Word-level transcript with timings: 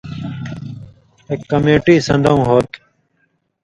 ایک 1.29 1.41
کمیٹی 1.51 1.95
سن٘دؤں 2.07 2.43
ہوتُھو 2.47 2.79